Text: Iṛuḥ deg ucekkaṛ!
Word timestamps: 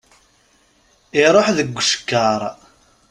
Iṛuḥ 1.23 1.47
deg 1.57 1.69
ucekkaṛ! 1.79 2.41